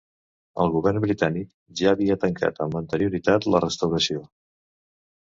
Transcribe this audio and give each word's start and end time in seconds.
El 0.61 0.71
govern 0.75 0.99
britànic 1.01 1.49
ja 1.81 1.91
havia 1.91 2.17
tancat 2.23 2.61
amb 2.65 2.77
anterioritat 2.79 3.45
la 3.57 3.61
restauració. 3.65 4.23